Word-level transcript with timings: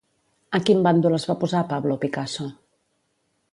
En 0.59 0.63
quin 0.69 0.81
bàndol 0.87 1.17
es 1.17 1.27
va 1.33 1.37
posar 1.45 1.63
Pablo 1.75 1.99
Picasso? 2.07 2.49